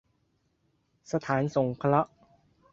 [1.11, 2.11] สถานสงเคราะห์